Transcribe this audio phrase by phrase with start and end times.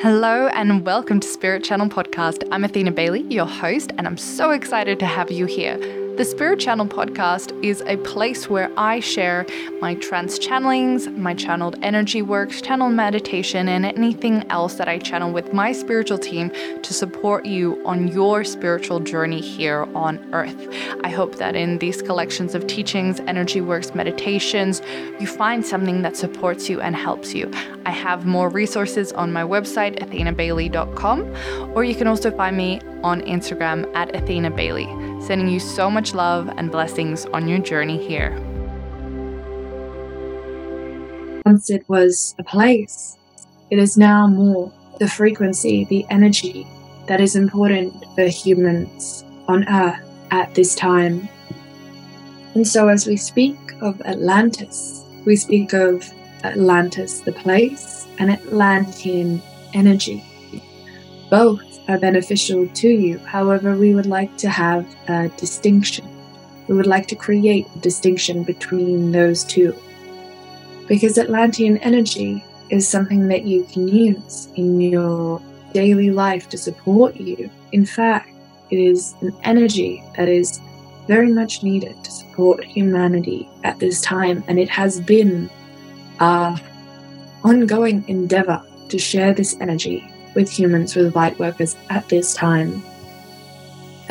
[0.00, 2.46] Hello and welcome to Spirit Channel Podcast.
[2.50, 5.78] I'm Athina Bailey, your host, and I'm so excited to have you here.
[6.16, 9.46] The Spirit Channel podcast is a place where I share
[9.80, 15.32] my trance channelings, my channeled energy works, channel meditation, and anything else that I channel
[15.32, 16.50] with my spiritual team
[16.82, 20.56] to support you on your spiritual journey here on earth.
[21.02, 24.82] I hope that in these collections of teachings, energy works, meditations,
[25.18, 27.50] you find something that supports you and helps you.
[27.86, 33.20] I have more resources on my website, athinabailey.com, or you can also find me on
[33.22, 34.86] Instagram at Athina Bailey.
[35.22, 38.32] Sending you so much love and blessings on your journey here.
[41.44, 43.18] Once it was a place,
[43.70, 46.66] it is now more the frequency, the energy
[47.06, 51.28] that is important for humans on Earth at this time.
[52.54, 56.10] And so, as we speak of Atlantis, we speak of
[56.44, 60.22] Atlantis, the place, and Atlantean energy.
[61.30, 63.18] Both are beneficial to you.
[63.18, 66.06] However, we would like to have a distinction.
[66.68, 69.74] We would like to create a distinction between those two.
[70.86, 75.40] Because Atlantean energy is something that you can use in your
[75.72, 77.50] daily life to support you.
[77.72, 78.30] In fact,
[78.70, 80.60] it is an energy that is
[81.06, 85.50] very much needed to support humanity at this time, and it has been
[86.20, 86.58] our
[87.42, 92.82] ongoing endeavor to share this energy with humans with light workers at this time.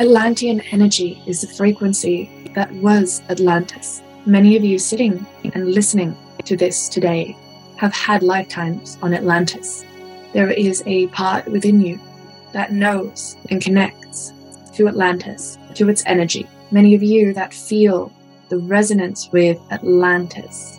[0.00, 4.02] Atlantean energy is the frequency that was Atlantis.
[4.26, 5.24] Many of you sitting
[5.54, 7.36] and listening to this today
[7.76, 9.84] have had lifetimes on Atlantis.
[10.32, 12.00] There is a part within you
[12.52, 14.32] that knows and connects
[14.74, 16.48] to Atlantis, to its energy.
[16.70, 18.12] Many of you that feel
[18.48, 20.78] the resonance with Atlantis.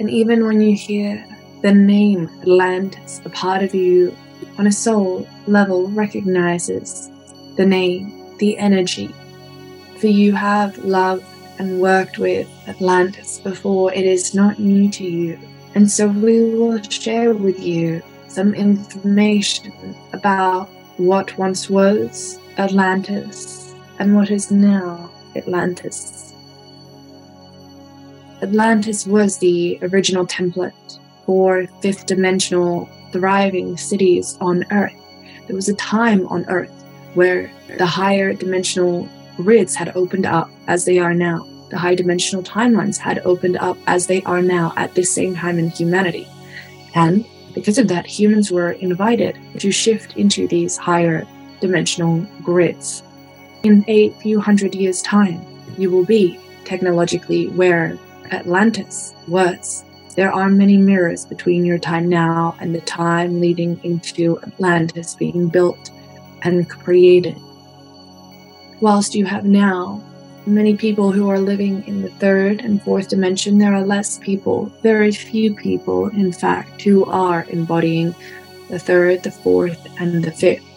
[0.00, 1.24] And even when you hear
[1.62, 4.16] the name Atlantis, a part of you
[4.58, 7.10] on a soul level recognizes
[7.56, 9.14] the name, the energy.
[9.96, 11.24] For you have loved
[11.58, 15.38] and worked with Atlantis before, it is not new to you.
[15.74, 24.14] And so we will share with you some information about what once was Atlantis and
[24.14, 26.34] what is now Atlantis.
[28.40, 34.94] Atlantis was the original template for fifth dimensional thriving cities on Earth.
[35.46, 36.70] There was a time on Earth
[37.14, 41.48] where the higher dimensional grids had opened up as they are now.
[41.70, 45.58] The high dimensional timelines had opened up as they are now at this same time
[45.58, 46.26] in humanity.
[46.94, 51.26] And because of that, humans were invited to shift into these higher
[51.60, 53.02] dimensional grids.
[53.64, 55.44] In a few hundred years' time,
[55.76, 57.98] you will be technologically where
[58.32, 59.84] Atlantis was
[60.16, 65.48] there are many mirrors between your time now and the time leading into Atlantis being
[65.48, 65.90] built
[66.42, 67.36] and created.
[68.80, 70.02] Whilst you have now
[70.46, 74.72] many people who are living in the third and fourth dimension, there are less people,
[74.82, 78.14] very few people, in fact, who are embodying
[78.70, 80.67] the third, the fourth, and the fifth.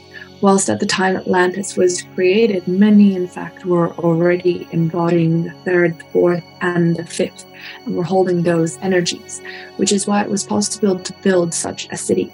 [0.42, 6.04] Whilst at the time Atlantis was created, many, in fact, were already embodying the third,
[6.12, 7.46] fourth, and the fifth,
[7.86, 9.40] and were holding those energies,
[9.78, 12.34] which is why it was possible to build such a city.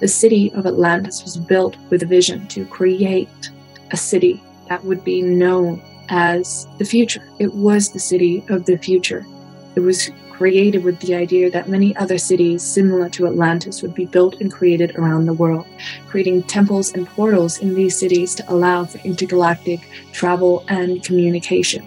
[0.00, 3.50] The city of Atlantis was built with a vision to create
[3.92, 7.28] a city that would be known as the future.
[7.38, 9.24] It was the city of the future.
[9.76, 14.04] It was created with the idea that many other cities similar to Atlantis would be
[14.04, 15.66] built and created around the world,
[16.08, 21.86] creating temples and portals in these cities to allow for intergalactic travel and communication.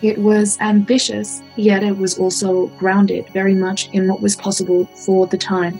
[0.00, 5.26] It was ambitious, yet it was also grounded very much in what was possible for
[5.26, 5.78] the time.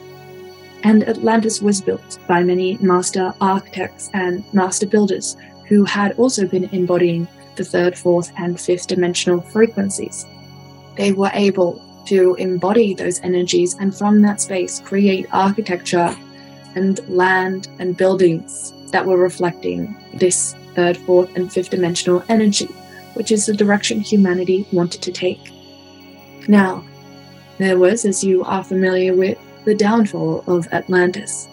[0.83, 5.39] And Atlantis was built by many master architects and master builders
[5.69, 10.27] who had also been embodying the third, fourth, and fifth dimensional frequencies
[10.97, 16.17] they were able to embody those energies and from that space create architecture
[16.75, 22.69] and land and buildings that were reflecting this third, fourth, and fifth dimensional energy,
[23.15, 25.53] which is the direction humanity wanted to take.
[26.49, 26.85] Now,
[27.59, 31.49] there was, as you are familiar with, the downfall of Atlantis.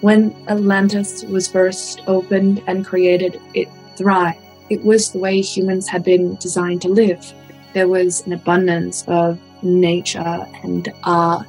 [0.00, 4.40] When Atlantis was first opened and created, it thrived.
[4.70, 7.32] It was the way humans had been designed to live
[7.72, 11.46] there was an abundance of nature and art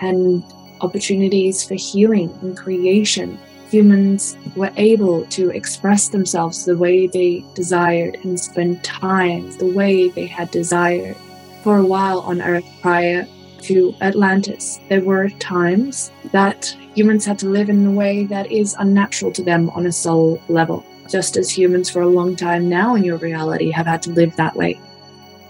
[0.00, 0.42] and
[0.80, 3.38] opportunities for healing and creation.
[3.70, 10.08] Humans were able to express themselves the way they desired and spend time the way
[10.08, 11.16] they had desired.
[11.62, 13.26] For a while on Earth prior
[13.62, 18.76] to Atlantis, there were times that humans had to live in a way that is
[18.78, 22.94] unnatural to them on a soul level, just as humans for a long time now
[22.94, 24.78] in your reality have had to live that way.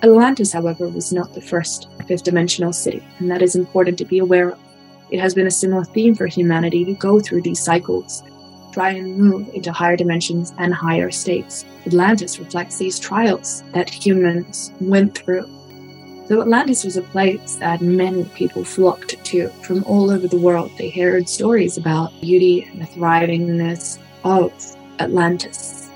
[0.02, 4.18] Atlantis, however, was not the first fifth dimensional city, and that is important to be
[4.18, 4.58] aware of.
[5.10, 8.22] It has been a similar theme for humanity to go through these cycles,
[8.72, 11.64] try and move into higher dimensions and higher states.
[11.86, 15.48] Atlantis reflects these trials that humans went through.
[16.28, 20.72] So, Atlantis was a place that many people flocked to from all over the world.
[20.76, 24.52] They heard stories about beauty and the thrivingness of
[24.98, 25.88] Atlantis.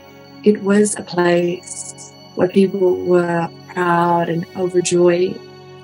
[0.44, 5.40] It was a place where people were proud and overjoyed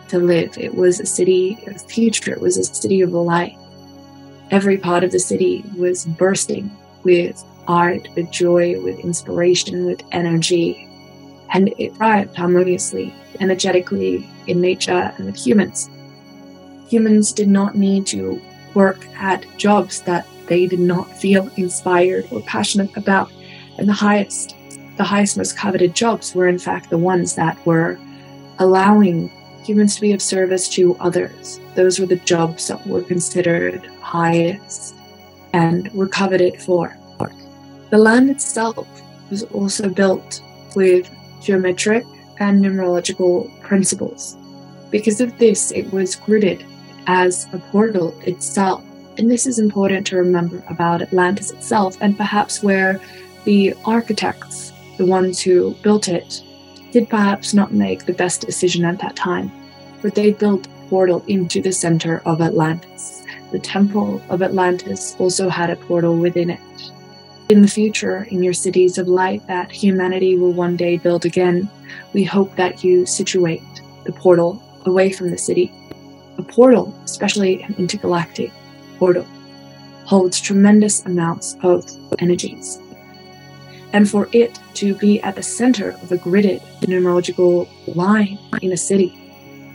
[0.08, 0.56] to live.
[0.58, 3.56] It was a city of future, it was a city of light.
[4.50, 6.70] Every part of the city was bursting
[7.02, 10.88] with art, with joy, with inspiration, with energy.
[11.52, 15.90] And it thrived harmoniously, energetically in nature and with humans.
[16.88, 18.40] Humans did not need to
[18.74, 23.30] work at jobs that they did not feel inspired or passionate about.
[23.78, 24.55] And the highest,
[24.96, 27.98] the highest, most coveted jobs were, in fact, the ones that were
[28.58, 29.28] allowing
[29.64, 31.60] humans to be of service to others.
[31.75, 34.94] Those were the jobs that were considered highest
[35.52, 36.96] and were coveted for.
[37.90, 38.87] The land itself
[39.31, 40.43] was also built
[40.75, 41.08] with
[41.40, 42.04] geometric
[42.38, 44.37] and numerological principles.
[44.90, 46.64] Because of this, it was gridded
[47.06, 48.82] as a portal itself.
[49.19, 53.00] And this is important to remember about Atlantis itself, and perhaps where
[53.44, 56.43] the architects, the ones who built it,
[56.93, 59.50] did perhaps not make the best decision at that time,
[60.00, 63.25] for they built a portal into the center of Atlantis.
[63.52, 66.60] The Temple of Atlantis also had a portal within it.
[67.48, 71.69] In the future, in your cities of light that humanity will one day build again,
[72.12, 73.62] we hope that you situate
[74.04, 75.72] the portal away from the city.
[76.38, 78.50] A portal, especially an intergalactic
[78.99, 79.26] portal,
[80.04, 81.84] holds tremendous amounts of
[82.19, 82.81] energies
[83.92, 88.76] and for it to be at the center of a gridded numerological line in a
[88.76, 89.18] city.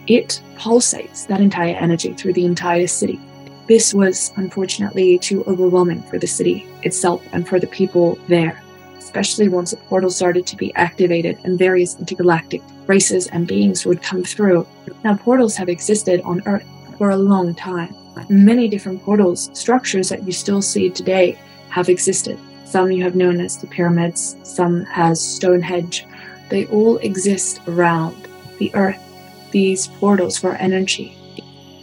[0.07, 3.19] It pulsates that entire energy through the entire city.
[3.67, 8.61] This was unfortunately too overwhelming for the city itself and for the people there,
[8.97, 14.01] especially once a portal started to be activated and various intergalactic races and beings would
[14.01, 14.67] come through.
[15.03, 16.65] Now, portals have existed on Earth
[16.97, 17.95] for a long time.
[18.29, 22.37] Many different portals, structures that you still see today, have existed.
[22.71, 26.07] Some you have known as the pyramids, some as Stonehenge.
[26.47, 28.29] They all exist around
[28.59, 28.97] the earth,
[29.51, 31.17] these portals for energy.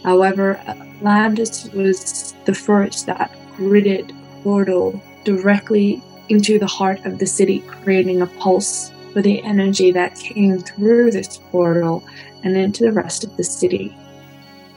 [0.03, 7.59] However, Atlantis was the first that gridded portal directly into the heart of the city,
[7.59, 12.03] creating a pulse for the energy that came through this portal
[12.43, 13.95] and into the rest of the city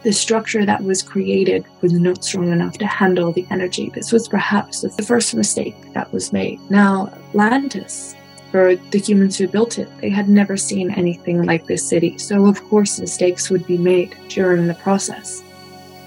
[0.03, 3.91] the structure that was created was not strong enough to handle the energy.
[3.95, 6.59] This was perhaps the first mistake that was made.
[6.71, 8.17] Now, Atlantis,
[8.51, 12.47] for the humans who built it, they had never seen anything like this city, so
[12.47, 15.43] of course mistakes would be made during the process.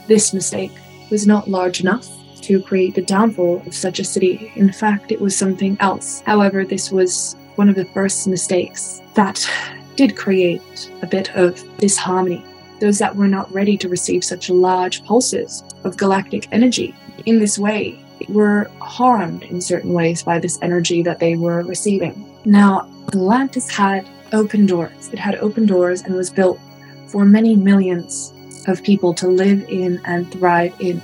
[0.08, 0.72] This mistake
[1.10, 2.08] was not large enough
[2.42, 4.52] to create the downfall of such a city.
[4.56, 6.22] In fact, it was something else.
[6.26, 9.50] However, this was one of the first mistakes that
[9.96, 12.44] did create a bit of disharmony
[12.86, 16.94] those that were not ready to receive such large pulses of galactic energy.
[17.26, 18.00] In this way,
[18.30, 22.14] were harmed in certain ways by this energy that they were receiving.
[22.46, 25.10] Now, Atlantis had open doors.
[25.12, 26.60] It had open doors and was built
[27.08, 28.32] for many millions
[28.68, 31.02] of people to live in and thrive in.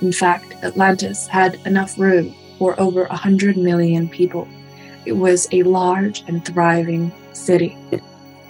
[0.00, 4.48] In fact, Atlantis had enough room for over 100 million people.
[5.06, 7.76] It was a large and thriving city.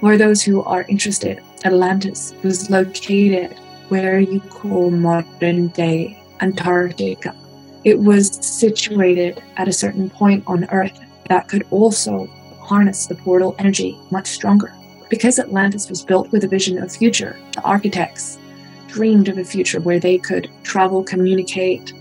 [0.01, 3.55] For those who are interested, Atlantis was located
[3.89, 7.35] where you call modern day Antarctica.
[7.85, 10.99] It was situated at a certain point on Earth
[11.29, 12.27] that could also
[12.61, 14.73] harness the portal energy much stronger.
[15.11, 18.39] Because Atlantis was built with a vision of future, the architects
[18.87, 21.93] dreamed of a future where they could travel, communicate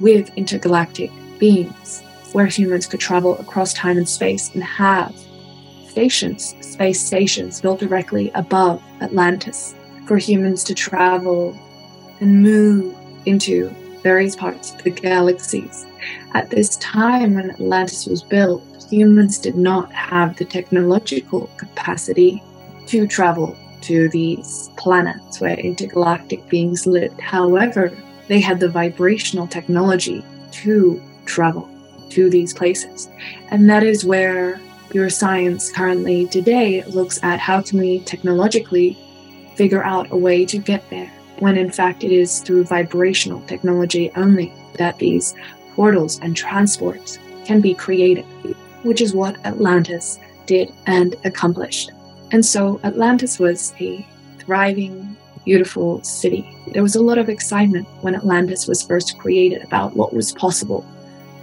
[0.00, 5.14] with intergalactic beings, where humans could travel across time and space and have
[5.98, 9.74] stations, space stations built directly above Atlantis
[10.06, 11.58] for humans to travel
[12.20, 12.94] and move
[13.26, 13.68] into
[14.04, 15.86] various parts of the galaxies.
[16.34, 22.40] At this time when Atlantis was built, humans did not have the technological capacity
[22.86, 27.20] to travel to these planets where intergalactic beings lived.
[27.20, 27.92] However,
[28.28, 30.24] they had the vibrational technology
[30.62, 31.68] to travel
[32.10, 33.08] to these places.
[33.50, 34.60] And that is where
[34.92, 38.96] your science currently today looks at how can we technologically
[39.56, 41.10] figure out a way to get there.
[41.40, 45.34] when in fact it is through vibrational technology only that these
[45.74, 48.24] portals and transports can be created,
[48.82, 51.92] which is what Atlantis did and accomplished.
[52.32, 54.06] And so Atlantis was a
[54.38, 56.54] thriving, beautiful city.
[56.72, 60.84] There was a lot of excitement when Atlantis was first created about what was possible.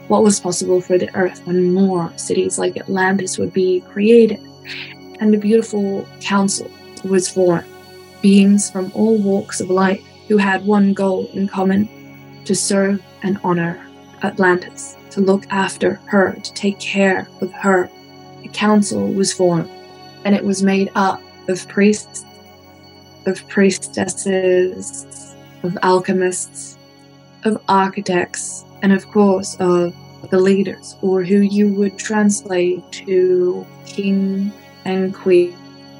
[0.07, 4.39] What was possible for the earth when more cities like Atlantis would be created.
[5.19, 6.69] And a beautiful council
[7.03, 7.65] was formed.
[8.21, 11.89] Beings from all walks of life who had one goal in common
[12.45, 13.83] to serve and honor
[14.23, 17.89] Atlantis, to look after her, to take care of her.
[18.43, 19.69] A council was formed,
[20.23, 22.25] and it was made up of priests,
[23.25, 26.77] of priestesses, of alchemists,
[27.43, 29.95] of architects, and of course of
[30.29, 34.51] the leaders, or who you would translate to king
[34.85, 35.55] and queen.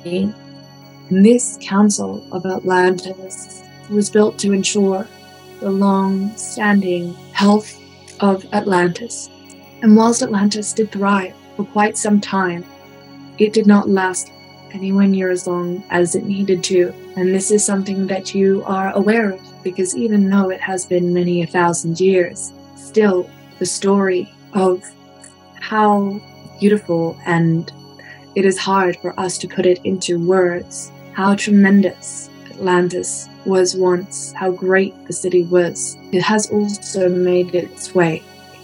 [0.05, 5.07] And this Council of Atlantis was built to ensure
[5.61, 7.75] the long standing health
[8.19, 9.31] of Atlantis.
[9.81, 12.63] And whilst Atlantis did thrive for quite some time,
[13.39, 14.31] it did not last
[14.73, 16.93] anywhere near as long as it needed to.
[17.17, 21.15] And this is something that you are aware of because even though it has been
[21.15, 23.29] many a thousand years, still
[23.59, 24.83] the story of
[25.55, 26.21] how
[26.59, 27.71] beautiful and
[28.35, 34.33] it is hard for us to put it into words how tremendous Atlantis was once,
[34.33, 35.97] how great the city was.
[36.11, 38.21] It has also made its way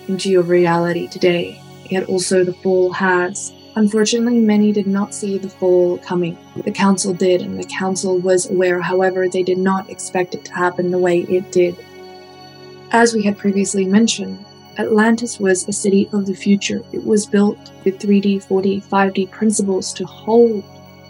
[0.07, 3.53] into your reality today, yet also the fall has.
[3.75, 6.37] Unfortunately, many did not see the fall coming.
[6.65, 10.53] The council did, and the council was aware, however, they did not expect it to
[10.53, 11.77] happen the way it did.
[12.93, 14.43] As we had previously mentioned,
[14.77, 16.81] Atlantis was a city of the future.
[16.91, 20.63] It was built with 3D, 4D, 5D principles to hold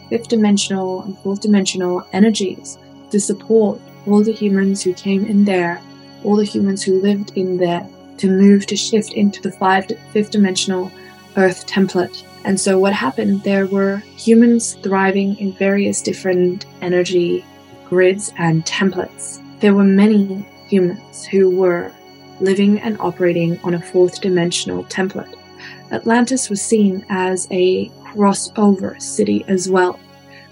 [0.07, 2.77] fifth dimensional and fourth dimensional energies
[3.09, 5.81] to support all the humans who came in there,
[6.23, 10.29] all the humans who lived in there, to move to shift into the five, fifth
[10.29, 10.91] dimensional
[11.35, 12.23] Earth template.
[12.45, 17.43] And so, what happened, there were humans thriving in various different energy
[17.85, 19.41] grids and templates.
[19.61, 21.91] There were many humans who were
[22.39, 25.35] living and operating on a fourth dimensional template.
[25.91, 29.99] Atlantis was seen as a crossover city as well,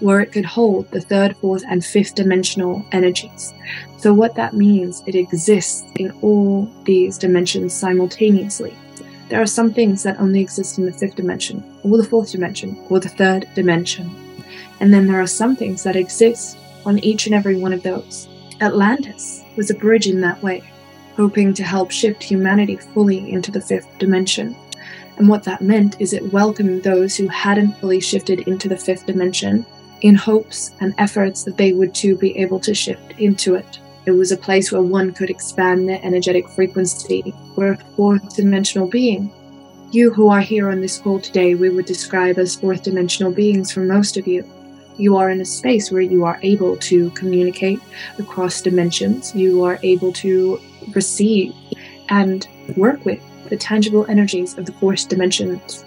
[0.00, 3.52] where it could hold the third, fourth, and fifth dimensional energies.
[3.98, 8.74] So, what that means, it exists in all these dimensions simultaneously.
[9.28, 12.76] There are some things that only exist in the fifth dimension, or the fourth dimension,
[12.88, 14.10] or the third dimension.
[14.80, 18.28] And then there are some things that exist on each and every one of those.
[18.60, 20.62] Atlantis was a bridge in that way,
[21.16, 24.54] hoping to help shift humanity fully into the fifth dimension.
[25.16, 29.06] And what that meant is it welcomed those who hadn't fully shifted into the fifth
[29.06, 29.64] dimension
[30.02, 33.78] in hopes and efforts that they would too be able to shift into it.
[34.06, 37.20] It was a place where one could expand their energetic frequency,
[37.54, 39.30] where a fourth dimensional being.
[39.92, 43.72] You who are here on this call today, we would describe as fourth dimensional beings
[43.72, 44.48] for most of you.
[45.00, 47.80] You are in a space where you are able to communicate
[48.18, 49.34] across dimensions.
[49.34, 50.60] You are able to
[50.94, 51.54] receive
[52.10, 55.84] and work with the tangible energies of the fourth dimensions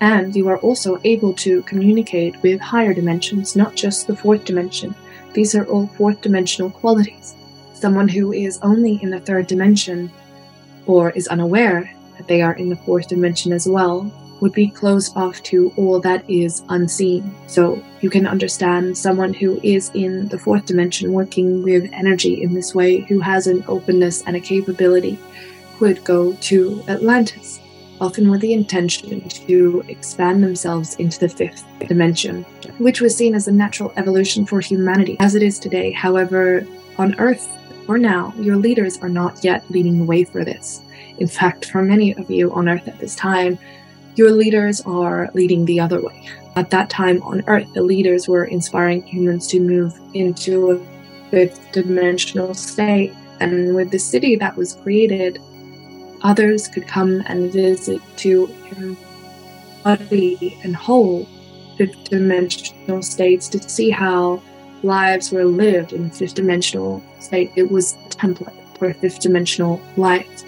[0.00, 4.94] and you are also able to communicate with higher dimensions, not just the fourth dimension.
[5.32, 7.34] These are all fourth dimensional qualities.
[7.74, 10.10] Someone who is only in the third dimension
[10.86, 15.16] or is unaware that they are in the fourth dimension as well would be closed
[15.16, 17.34] off to all that is unseen.
[17.46, 22.54] So you can understand someone who is in the fourth dimension working with energy in
[22.54, 25.18] this way, who has an openness and a capability,
[25.80, 27.60] would go to Atlantis
[28.00, 32.44] often with the intention to expand themselves into the fifth dimension,
[32.78, 35.90] which was seen as a natural evolution for humanity as it is today.
[35.90, 36.66] However,
[36.96, 37.48] on Earth,
[37.86, 40.82] for now, your leaders are not yet leading the way for this.
[41.18, 43.58] In fact, for many of you on Earth at this time,
[44.18, 46.28] your leaders are leading the other way.
[46.56, 51.70] At that time on Earth, the leaders were inspiring humans to move into a fifth
[51.70, 53.14] dimensional state.
[53.38, 55.40] And with the city that was created,
[56.22, 58.52] others could come and visit to
[59.84, 61.28] embody and hold
[61.76, 64.42] fifth dimensional states to see how
[64.82, 67.52] lives were lived in fifth dimensional state.
[67.54, 70.42] It was a template for fifth dimensional life.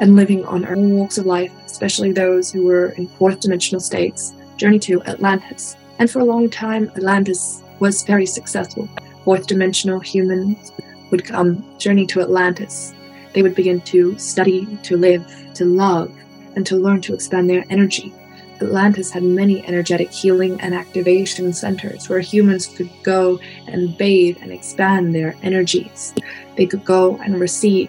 [0.00, 4.34] And living on all walks of life, especially those who were in fourth dimensional states,
[4.56, 5.76] journey to Atlantis.
[5.98, 8.88] And for a long time, Atlantis was very successful.
[9.24, 10.72] Fourth dimensional humans
[11.10, 12.94] would come journey to Atlantis
[13.32, 16.12] they would begin to study, to live, to love,
[16.56, 18.12] and to learn to expand their energy.
[18.60, 24.50] Atlantis had many energetic healing and activation centers where humans could go and bathe and
[24.50, 26.12] expand their energies.
[26.56, 27.88] They could go and receive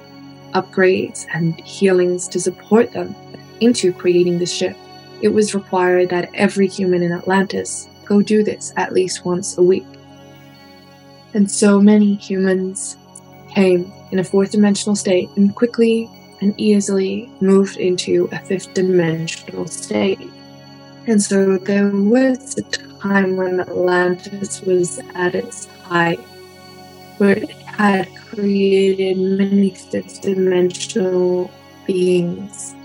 [0.53, 3.15] upgrades and healings to support them
[3.61, 4.75] into creating the ship.
[5.21, 9.63] It was required that every human in Atlantis go do this at least once a
[9.63, 9.85] week.
[11.33, 12.97] And so many humans
[13.49, 16.09] came in a fourth dimensional state and quickly
[16.41, 20.19] and easily moved into a fifth dimensional state.
[21.07, 22.61] And so there was a
[22.99, 26.19] time when Atlantis was at its height,
[27.17, 31.51] where it had created many fifth dimensional
[31.85, 32.75] beings,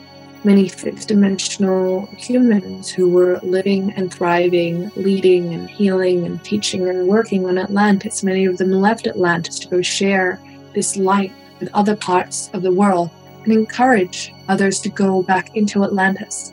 [0.45, 7.09] many fifth dimensional humans who were living and thriving, leading and healing and teaching and
[7.09, 8.23] working on Atlantis.
[8.23, 10.39] Many of them left Atlantis to go share
[10.75, 13.11] this light with other parts of the world
[13.45, 16.53] and encourage others to go back into Atlantis.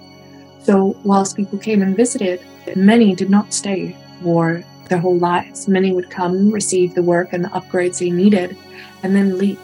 [0.62, 2.42] So, whilst people came and visited,
[2.76, 5.68] many did not stay for their whole lives.
[5.68, 8.56] Many would come, receive the work and the upgrades they needed,
[9.04, 9.60] and then leave.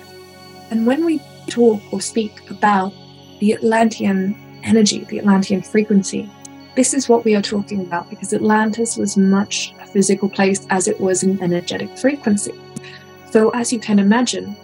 [0.72, 2.94] And when we talk or speak about
[3.40, 6.30] the Atlantean energy, the Atlantean frequency,
[6.76, 10.88] this is what we are talking about because Atlantis was much a physical place as
[10.88, 12.54] it was an energetic frequency.
[13.32, 14.56] So, as you can imagine,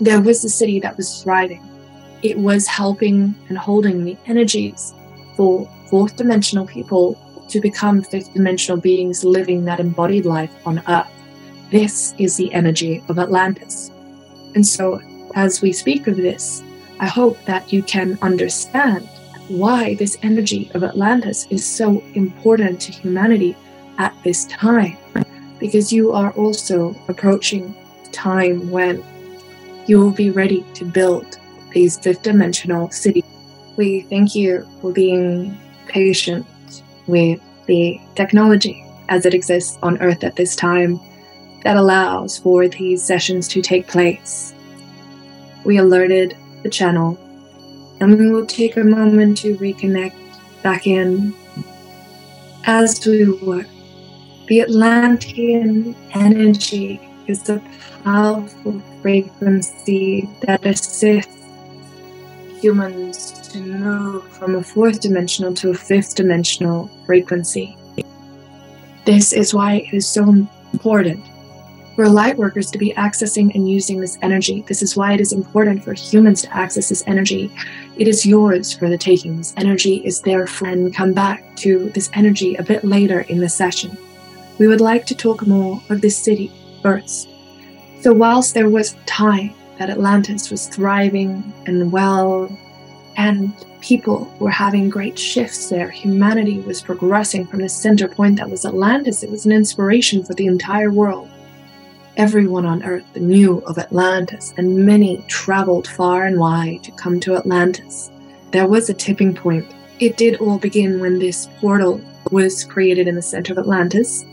[0.00, 1.62] there was a city that was thriving.
[2.22, 4.92] It was helping and holding the energies
[5.36, 7.16] for fourth dimensional people
[7.48, 11.10] to become fifth dimensional beings living that embodied life on Earth.
[11.70, 13.90] This is the energy of Atlantis.
[14.54, 15.00] And so,
[15.34, 16.62] as we speak of this,
[17.00, 19.08] I hope that you can understand
[19.48, 23.56] why this energy of Atlantis is so important to humanity
[23.98, 24.96] at this time.
[25.58, 27.74] Because you are also approaching
[28.06, 29.02] a time when
[29.86, 31.38] you will be ready to build
[31.72, 33.24] these fifth dimensional cities
[33.80, 36.46] we thank you for being patient
[37.06, 41.00] with the technology as it exists on Earth at this time
[41.64, 44.54] that allows for these sessions to take place.
[45.64, 47.18] We alerted the channel
[48.00, 50.14] and we will take a moment to reconnect
[50.62, 51.34] back in
[52.64, 53.66] as we were.
[54.48, 57.62] The Atlantean energy is a
[58.02, 61.36] powerful frequency that assists
[62.60, 67.76] humans to move from a fourth dimensional to a fifth dimensional frequency.
[69.04, 70.28] This is why it is so
[70.72, 71.24] important
[71.94, 74.62] for light workers to be accessing and using this energy.
[74.66, 77.50] This is why it is important for humans to access this energy.
[77.96, 79.36] It is yours for the taking.
[79.36, 83.38] This energy is there for and come back to this energy a bit later in
[83.38, 83.96] the session.
[84.58, 87.28] We would like to talk more of this city first.
[88.00, 92.54] So whilst there was time that Atlantis was thriving and well,
[93.16, 95.90] and people were having great shifts there.
[95.90, 99.22] Humanity was progressing from the center point that was Atlantis.
[99.22, 101.29] It was an inspiration for the entire world.
[102.20, 107.34] Everyone on Earth knew of Atlantis, and many traveled far and wide to come to
[107.34, 108.10] Atlantis.
[108.50, 109.66] There was a tipping point.
[110.00, 111.98] It did all begin when this portal
[112.30, 114.26] was created in the center of Atlantis,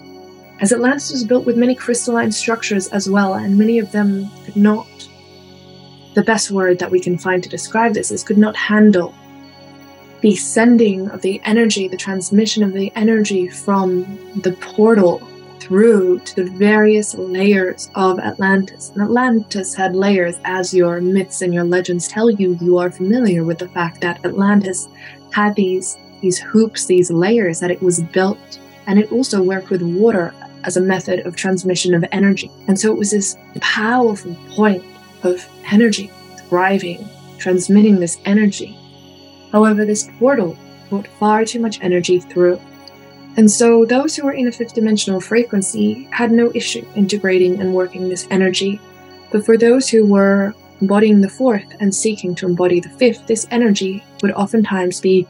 [0.59, 4.57] as Atlantis was built with many crystalline structures as well, and many of them could
[4.57, 4.85] not
[6.13, 9.15] the best word that we can find to describe this is could not handle
[10.19, 14.01] the sending of the energy, the transmission of the energy from
[14.41, 15.25] the portal
[15.59, 18.91] through to the various layers of Atlantis.
[18.91, 22.57] And Atlantis had layers, as your myths and your legends tell you.
[22.61, 24.87] You are familiar with the fact that Atlantis
[25.31, 29.81] had these these hoops, these layers that it was built, and it also worked with
[29.83, 32.51] water as a method of transmission of energy.
[32.67, 34.83] And so it was this powerful point
[35.23, 36.11] of energy,
[36.49, 38.77] thriving, transmitting this energy.
[39.51, 40.57] However, this portal
[40.89, 42.59] put far too much energy through.
[43.37, 47.73] And so those who were in a fifth dimensional frequency had no issue integrating and
[47.73, 48.81] working this energy.
[49.31, 53.47] But for those who were embodying the fourth and seeking to embody the fifth, this
[53.51, 55.27] energy would oftentimes be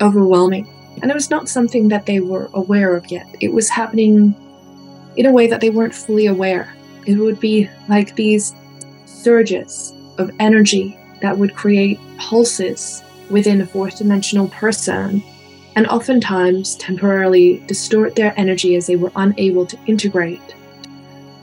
[0.00, 0.68] overwhelming.
[1.02, 3.26] And it was not something that they were aware of yet.
[3.40, 4.36] It was happening
[5.16, 6.72] in a way that they weren't fully aware.
[7.06, 8.54] It would be like these
[9.04, 15.22] surges of energy that would create pulses within a fourth dimensional person
[15.78, 20.42] and oftentimes temporarily distort their energy as they were unable to integrate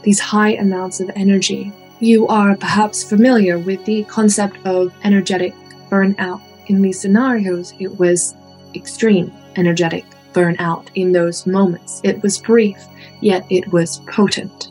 [0.04, 1.71] these high amounts of energy.
[2.02, 5.54] You are perhaps familiar with the concept of energetic
[5.89, 6.41] burnout.
[6.67, 8.36] In these scenarios, it was
[8.76, 12.02] extreme energetic burnout in those moments.
[12.04, 12.76] It was brief,
[13.21, 14.67] yet it was potent.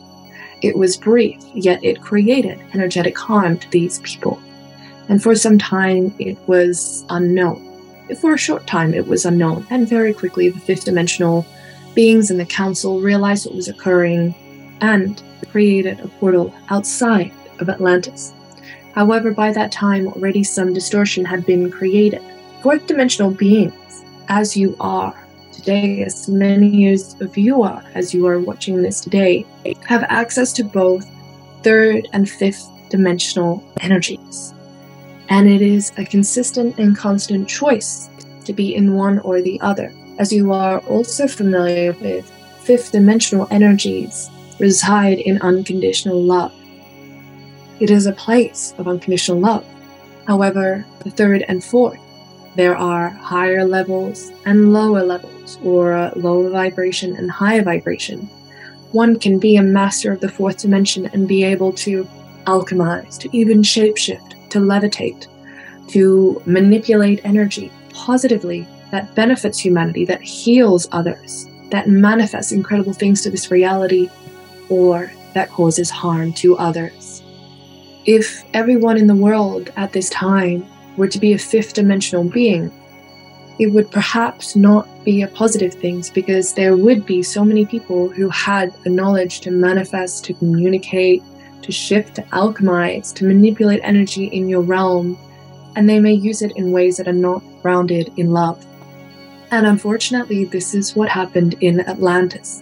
[0.61, 4.39] It was brief, yet it created energetic harm to these people.
[5.09, 7.74] And for some time, it was unknown.
[8.19, 11.45] For a short time, it was unknown, and very quickly the fifth dimensional
[11.93, 14.35] beings in the council realized what was occurring
[14.81, 18.33] and created a portal outside of Atlantis.
[18.93, 22.21] However, by that time, already some distortion had been created.
[22.61, 25.15] Fourth dimensional beings, as you are
[25.51, 29.45] today, as many of you are, as you are watching this today,
[29.85, 31.05] have access to both
[31.63, 34.54] third and fifth dimensional energies.
[35.29, 38.09] And it is a consistent and constant choice
[38.45, 43.47] to be in one or the other, as you are also familiar with fifth dimensional
[43.51, 46.53] energies reside in unconditional love.
[47.79, 49.65] It is a place of unconditional love.
[50.27, 51.99] However, the third and fourth,
[52.55, 58.29] there are higher levels and lower levels, or lower vibration and higher vibration.
[58.93, 62.07] One can be a master of the fourth dimension and be able to
[62.45, 65.27] alchemize, to even shapeshift, to levitate,
[65.89, 73.29] to manipulate energy positively that benefits humanity, that heals others, that manifests incredible things to
[73.29, 74.09] this reality,
[74.69, 77.21] or that causes harm to others.
[78.05, 80.65] If everyone in the world at this time
[80.95, 82.71] were to be a fifth dimensional being,
[83.59, 88.09] it would perhaps not be a positive thing because there would be so many people
[88.09, 91.21] who had the knowledge to manifest, to communicate,
[91.65, 95.17] to shift, to alchemize, to manipulate energy in your realm,
[95.75, 98.63] and they may use it in ways that are not grounded in love.
[99.49, 102.61] And unfortunately, this is what happened in Atlantis.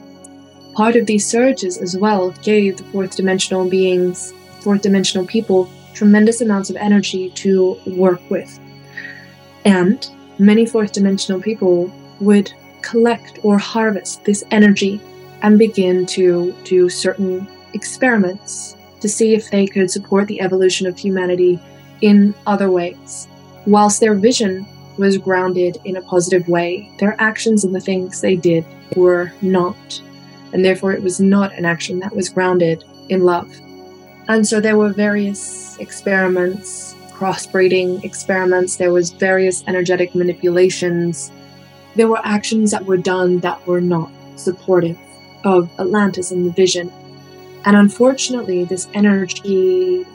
[0.74, 6.40] Part of these surges as well gave the fourth dimensional beings, fourth dimensional people, tremendous
[6.40, 8.58] amounts of energy to work with.
[9.66, 10.08] And
[10.40, 15.02] many fourth dimensional people would collect or harvest this energy
[15.42, 20.98] and begin to do certain experiments to see if they could support the evolution of
[20.98, 21.60] humanity
[22.00, 23.28] in other ways.
[23.68, 24.66] Whilst their vision
[24.98, 30.02] was grounded in a positive way, their actions and the things they did were not.
[30.54, 33.54] And therefore, it was not an action that was grounded in love.
[34.30, 41.30] And so there were various experiments, crossbreeding experiments, there was various energetic manipulations.
[41.96, 44.98] There were actions that were done that were not supportive
[45.44, 46.90] of Atlantis and the vision
[47.66, 50.06] and unfortunately, this energy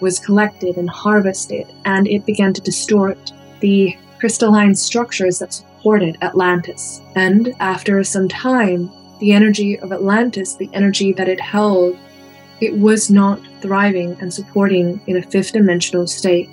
[0.00, 7.00] was collected and harvested, and it began to distort the crystalline structures that supported Atlantis.
[7.14, 8.90] And after some time,
[9.20, 11.96] the energy of Atlantis, the energy that it held,
[12.60, 16.50] it was not thriving and supporting in a fifth dimensional state,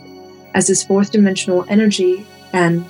[0.54, 2.86] as this fourth dimensional energy and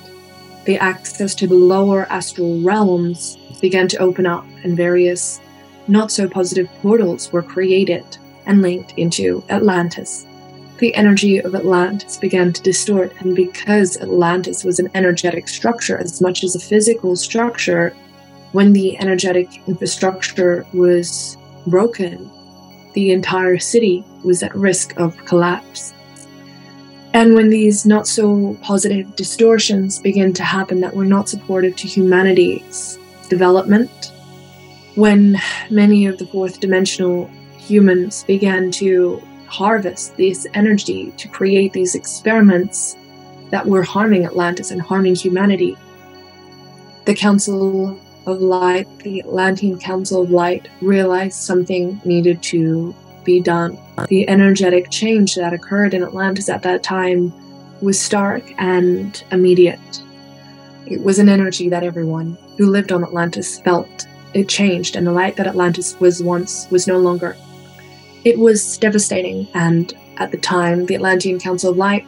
[0.66, 5.40] the access to the lower astral realms began to open up, and various
[5.88, 8.04] not so positive portals were created
[8.46, 10.26] and linked into Atlantis.
[10.78, 16.20] The energy of Atlantis began to distort, and because Atlantis was an energetic structure as
[16.20, 17.94] much as a physical structure,
[18.52, 22.30] when the energetic infrastructure was broken,
[22.94, 25.92] the entire city was at risk of collapse.
[27.12, 31.88] And when these not so positive distortions began to happen that were not supportive to
[31.88, 34.12] humanity's development,
[34.94, 35.36] when
[35.70, 42.96] many of the fourth dimensional humans began to harvest this energy to create these experiments
[43.50, 45.76] that were harming Atlantis and harming humanity.
[47.04, 53.78] The Council of Light, the Atlantean Council of Light, realized something needed to be done.
[54.08, 57.32] The energetic change that occurred in Atlantis at that time
[57.80, 60.02] was stark and immediate.
[60.86, 65.12] It was an energy that everyone who lived on Atlantis felt it changed, and the
[65.12, 67.36] light that Atlantis was once was no longer.
[68.24, 72.06] It was devastating, and at the time, the Atlantean Council of Light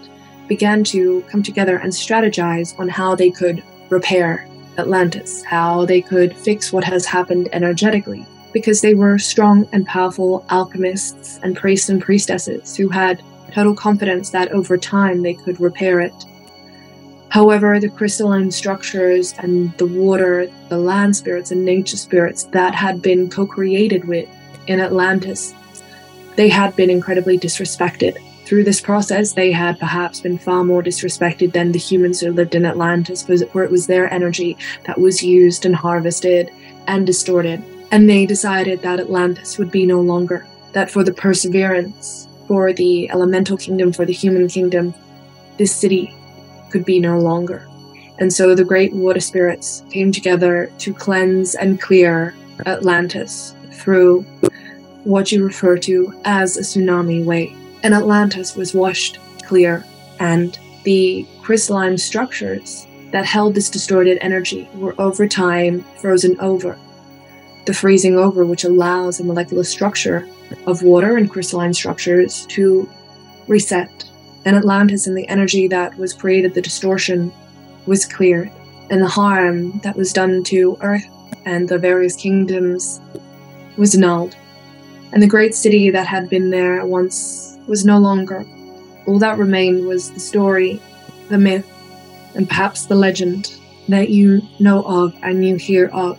[0.49, 6.37] began to come together and strategize on how they could repair Atlantis, how they could
[6.37, 12.03] fix what has happened energetically, because they were strong and powerful alchemists and priests and
[12.03, 16.15] priestesses who had total confidence that over time they could repair it
[17.29, 23.03] However, the crystalline structures and the water, the land spirits and nature spirits that had
[23.03, 24.29] been co created with
[24.67, 25.55] in Atlantis,
[26.37, 28.17] they had been incredibly disrespected.
[28.45, 32.55] Through this process, they had perhaps been far more disrespected than the humans who lived
[32.55, 36.53] in Atlantis, for it was their energy that was used and harvested
[36.87, 37.63] and distorted.
[37.91, 43.11] And they decided that Atlantis would be no longer, that for the perseverance, for the
[43.11, 44.95] elemental kingdom, for the human kingdom,
[45.59, 46.15] this city
[46.71, 47.67] could be no longer.
[48.19, 54.23] And so the great water spirits came together to cleanse and clear Atlantis through
[55.05, 57.57] what you refer to as a tsunami wave.
[57.83, 59.85] And Atlantis was washed clear,
[60.19, 66.79] and the crystalline structures that held this distorted energy were over time frozen over.
[67.67, 70.29] The freezing over, which allows the molecular structure
[70.67, 72.89] of water and crystalline structures to
[73.47, 74.11] reset.
[74.47, 77.33] And Atlantis and the energy that was created, the distortion,
[77.85, 78.51] was cleared.
[78.91, 81.05] And the harm that was done to Earth
[81.45, 83.01] and the various kingdoms
[83.77, 84.37] was annulled.
[85.13, 88.47] And the great city that had been there once was no longer.
[89.07, 90.81] All that remained was the story,
[91.29, 91.67] the myth,
[92.37, 93.57] and perhaps the legend
[93.89, 96.19] that you know of and you hear of.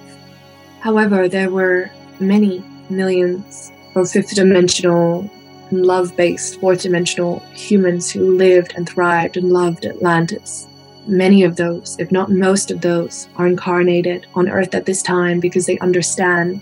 [0.81, 5.29] However, there were many millions of fifth dimensional
[5.71, 10.67] love based fourth dimensional humans who lived and thrived and loved Atlantis.
[11.07, 15.39] Many of those, if not most of those, are incarnated on Earth at this time
[15.39, 16.61] because they understand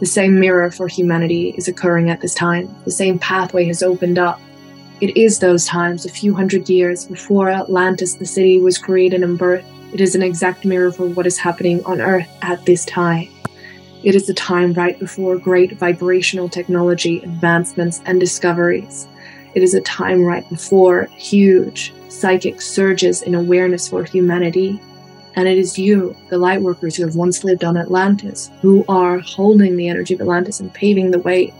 [0.00, 2.74] the same mirror for humanity is occurring at this time.
[2.84, 4.40] The same pathway has opened up.
[5.00, 9.38] It is those times, a few hundred years before Atlantis, the city, was created and
[9.38, 9.64] birthed.
[9.92, 13.28] It is an exact mirror for what is happening on Earth at this time.
[14.04, 19.08] It is the time right before great vibrational technology advancements and discoveries.
[19.54, 24.78] It is a time right before huge psychic surges in awareness for humanity.
[25.36, 29.20] And it is you, the light workers who have once lived on Atlantis, who are
[29.20, 31.54] holding the energy of Atlantis and paving the way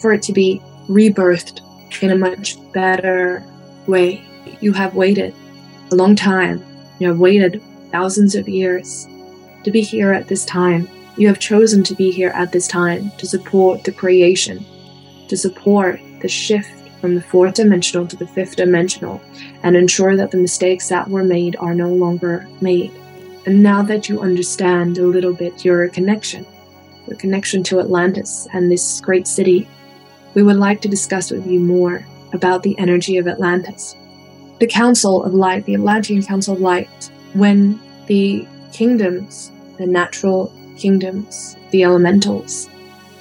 [0.00, 1.60] for it to be rebirthed
[2.02, 3.42] in a much better
[3.88, 4.22] way.
[4.60, 5.34] You have waited
[5.90, 6.64] a long time.
[7.00, 9.08] You have waited thousands of years
[9.64, 10.88] to be here at this time
[11.20, 14.64] you have chosen to be here at this time to support the creation,
[15.28, 19.20] to support the shift from the fourth dimensional to the fifth dimensional,
[19.62, 22.90] and ensure that the mistakes that were made are no longer made.
[23.44, 26.46] And now that you understand a little bit your connection,
[27.06, 29.68] your connection to Atlantis and this great city,
[30.32, 32.02] we would like to discuss with you more
[32.32, 33.94] about the energy of Atlantis.
[34.58, 41.56] The Council of Light, the Atlantean Council of Light, when the kingdoms, the natural kingdoms,
[41.70, 42.68] the elementals,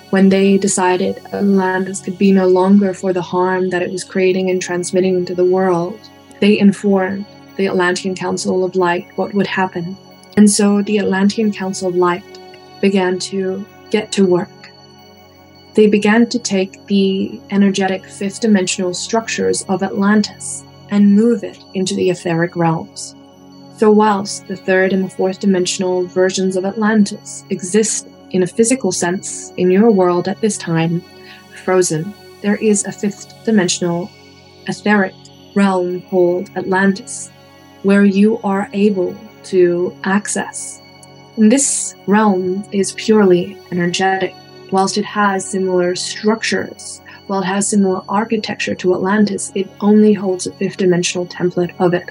[0.09, 4.49] when they decided Atlantis could be no longer for the harm that it was creating
[4.49, 5.99] and transmitting to the world,
[6.39, 7.25] they informed
[7.57, 9.95] the Atlantean Council of Light what would happen.
[10.35, 12.23] And so the Atlantean Council of Light
[12.81, 14.49] began to get to work.
[15.75, 21.93] They began to take the energetic fifth dimensional structures of Atlantis and move it into
[21.93, 23.15] the etheric realms.
[23.79, 28.91] So, whilst the third and the fourth dimensional versions of Atlantis exist in a physical
[28.91, 31.01] sense in your world at this time,
[31.63, 34.11] frozen, there is a fifth dimensional
[34.67, 35.13] etheric
[35.55, 37.31] realm called Atlantis,
[37.83, 40.81] where you are able to access.
[41.37, 44.35] And this realm is purely energetic,
[44.73, 46.99] whilst it has similar structures.
[47.27, 51.93] While it has similar architecture to Atlantis, it only holds a fifth dimensional template of
[51.93, 52.09] it.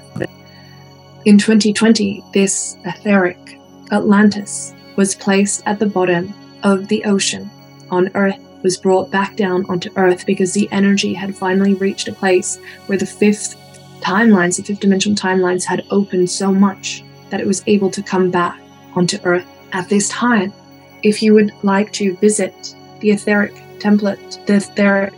[1.25, 7.51] In 2020, this etheric Atlantis was placed at the bottom of the ocean
[7.91, 12.13] on Earth, was brought back down onto Earth because the energy had finally reached a
[12.13, 13.57] place where the fifth
[14.01, 18.31] timelines, the fifth dimensional timelines, had opened so much that it was able to come
[18.31, 18.59] back
[18.95, 20.53] onto Earth at this time.
[21.03, 25.15] If you would like to visit the etheric template, the etheric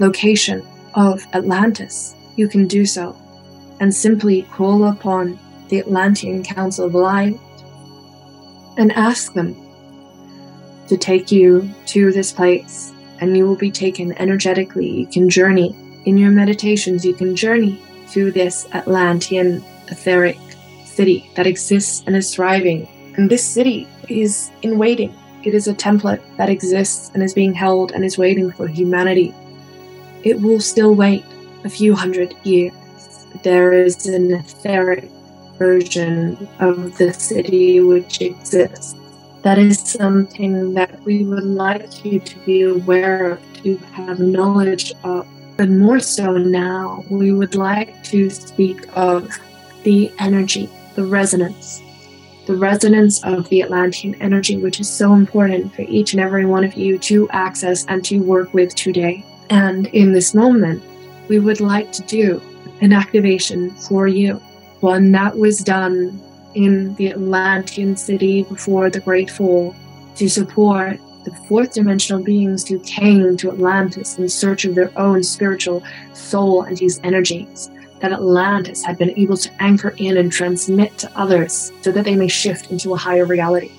[0.00, 3.16] location of Atlantis, you can do so
[3.80, 7.38] and simply call upon the Atlantean Council of Light
[8.76, 9.56] and ask them
[10.88, 15.00] to take you to this place, and you will be taken energetically.
[15.00, 15.74] You can journey
[16.04, 20.38] in your meditations, you can journey to this Atlantean etheric
[20.84, 22.86] city that exists and is thriving.
[23.16, 25.14] And this city is in waiting.
[25.42, 29.34] It is a template that exists and is being held and is waiting for humanity.
[30.22, 31.24] It will still wait
[31.64, 32.72] a few hundred years.
[33.42, 35.10] There is an etheric
[35.58, 38.94] version of the city which exists.
[39.42, 44.92] That is something that we would like you to be aware of, to have knowledge
[45.04, 45.26] of.
[45.56, 49.30] But more so now, we would like to speak of
[49.82, 51.82] the energy, the resonance,
[52.46, 56.64] the resonance of the Atlantean energy, which is so important for each and every one
[56.64, 59.24] of you to access and to work with today.
[59.50, 60.82] And in this moment,
[61.28, 62.42] we would like to do
[62.80, 64.40] an activation for you
[64.80, 66.20] one that was done
[66.54, 69.74] in the Atlantean city before the Great Fall
[70.16, 75.22] to support the fourth dimensional beings who came to Atlantis in search of their own
[75.22, 75.82] spiritual
[76.12, 81.10] soul and these energies that Atlantis had been able to anchor in and transmit to
[81.18, 83.72] others so that they may shift into a higher reality.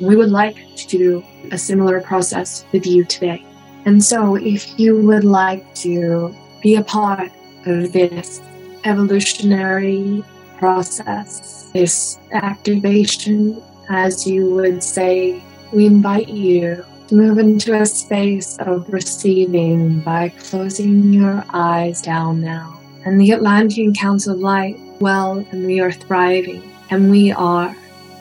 [0.00, 3.44] We would like to do a similar process with you today.
[3.84, 7.30] And so, if you would like to be a part
[7.66, 8.40] of this
[8.84, 10.24] evolutionary
[10.58, 15.42] process, this activation, as you would say,
[15.72, 22.40] we invite you to move into a space of receiving by closing your eyes down
[22.40, 22.80] now.
[23.04, 27.74] And the Atlantean Council of Light, well, and we are thriving, and we are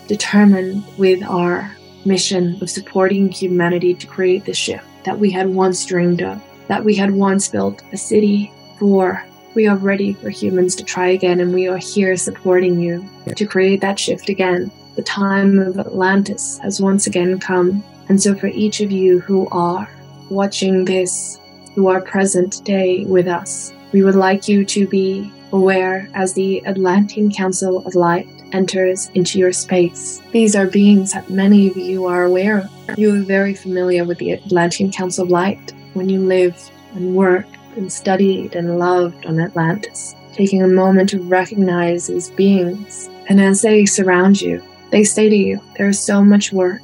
[0.08, 1.70] determined with our
[2.06, 6.84] mission of supporting humanity to create the shift that we had once dreamed of, that
[6.84, 9.24] we had once built a city for.
[9.58, 13.48] We are ready for humans to try again, and we are here supporting you to
[13.48, 14.70] create that shift again.
[14.96, 17.84] The time of Atlantis has once again come.
[18.08, 19.90] And so, for each of you who are
[20.30, 21.40] watching this,
[21.74, 26.64] who are present today with us, we would like you to be aware as the
[26.68, 30.22] Atlantean Council of Light enters into your space.
[30.34, 33.00] These are beings that many of you are aware of.
[33.00, 37.57] You are very familiar with the Atlantean Council of Light when you live and worked
[37.78, 40.16] and studied and loved on Atlantis.
[40.34, 43.10] Taking a moment to recognize these beings.
[43.28, 44.62] And as they surround you,
[44.92, 46.82] they say to you, There is so much work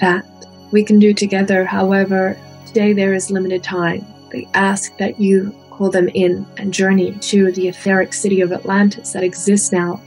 [0.00, 0.26] that
[0.70, 1.64] we can do together.
[1.64, 4.04] However, today there is limited time.
[4.30, 9.12] They ask that you call them in and journey to the etheric city of Atlantis
[9.12, 10.00] that exists now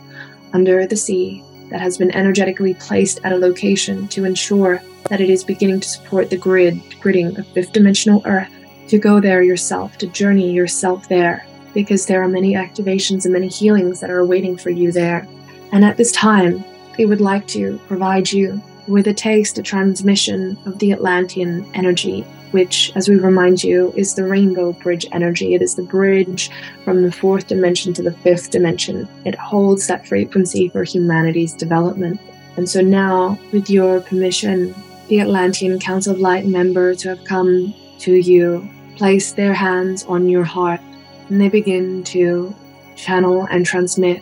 [0.53, 5.29] under the sea that has been energetically placed at a location to ensure that it
[5.29, 8.51] is beginning to support the grid, gridding of fifth dimensional Earth.
[8.87, 13.47] To go there yourself, to journey yourself there, because there are many activations and many
[13.47, 15.27] healings that are awaiting for you there.
[15.71, 16.63] And at this time,
[16.97, 22.25] they would like to provide you with a taste, a transmission of the Atlantean energy
[22.53, 25.55] which, as we remind you, is the rainbow bridge energy.
[25.55, 26.51] It is the bridge
[26.85, 29.07] from the fourth dimension to the fifth dimension.
[29.25, 32.21] It holds that frequency for humanity's development.
[32.55, 34.75] And so now, with your permission,
[35.07, 40.29] the Atlantean Council of Light members who have come to you place their hands on
[40.29, 40.81] your heart
[41.29, 42.53] and they begin to
[42.95, 44.21] channel and transmit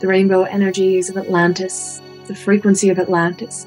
[0.00, 3.66] the rainbow energies of Atlantis, the frequency of Atlantis,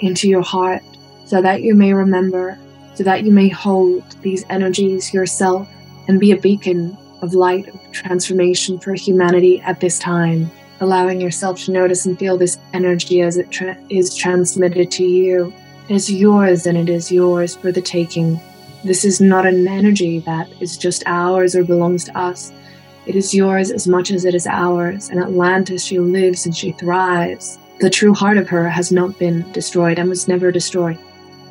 [0.00, 0.82] into your heart
[1.24, 2.58] so that you may remember
[2.98, 5.68] so that you may hold these energies yourself
[6.08, 11.64] and be a beacon of light of transformation for humanity at this time, allowing yourself
[11.64, 15.52] to notice and feel this energy as it tra- is transmitted to you.
[15.88, 18.40] It is yours and it is yours for the taking.
[18.84, 22.52] This is not an energy that is just ours or belongs to us.
[23.06, 25.08] It is yours as much as it is ours.
[25.08, 27.58] And Atlantis, she lives and she thrives.
[27.80, 30.98] The true heart of her has not been destroyed and was never destroyed.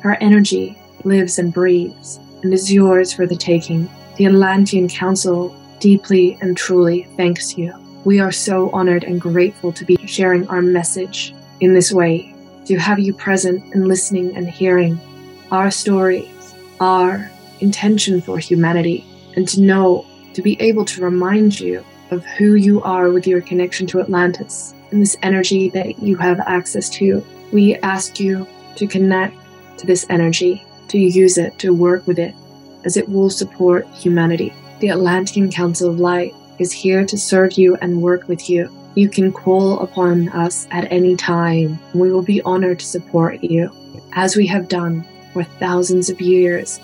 [0.00, 3.88] Her energy lives and breathes, and is yours for the taking.
[4.16, 7.74] The Atlantean Council deeply and truly thanks you.
[8.04, 12.34] We are so honored and grateful to be sharing our message in this way,
[12.66, 15.00] to have you present and listening and hearing
[15.50, 16.28] our stories,
[16.80, 19.04] our intention for humanity,
[19.36, 23.40] and to know, to be able to remind you of who you are with your
[23.40, 27.24] connection to Atlantis and this energy that you have access to.
[27.52, 29.36] We ask you to connect
[29.78, 32.34] to this energy to use it, to work with it,
[32.84, 34.52] as it will support humanity.
[34.80, 38.70] The Atlantean Council of Light is here to serve you and work with you.
[38.94, 41.78] You can call upon us at any time.
[41.94, 43.70] We will be honored to support you,
[44.12, 45.06] as we have done
[45.38, 46.80] for thousands of years,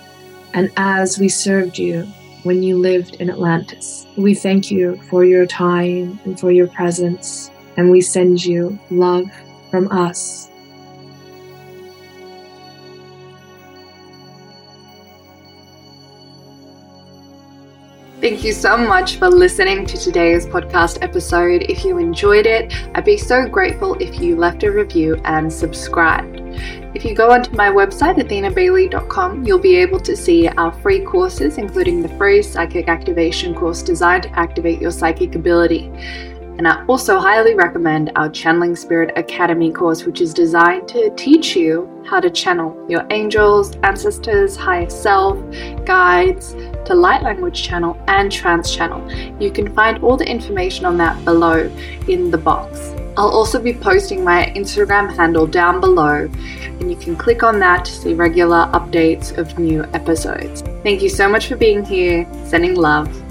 [0.52, 2.04] and as we served you
[2.44, 4.06] when you lived in Atlantis.
[4.16, 9.24] We thank you for your time and for your presence, and we send you love
[9.70, 10.50] from us
[18.20, 21.66] Thank you so much for listening to today's podcast episode.
[21.68, 26.43] If you enjoyed it, I'd be so grateful if you left a review and subscribed.
[26.94, 31.58] If you go onto my website, athinabailey.com, you'll be able to see our free courses,
[31.58, 35.90] including the free psychic activation course designed to activate your psychic ability.
[36.56, 41.56] And I also highly recommend our Channeling Spirit Academy course, which is designed to teach
[41.56, 45.36] you how to channel your angels, ancestors, higher self,
[45.84, 46.54] guides,
[46.84, 49.02] to light language channel and trance channel.
[49.42, 51.68] You can find all the information on that below
[52.06, 52.93] in the box.
[53.16, 56.28] I'll also be posting my Instagram handle down below,
[56.80, 60.62] and you can click on that to see regular updates of new episodes.
[60.82, 62.26] Thank you so much for being here.
[62.44, 63.23] Sending love.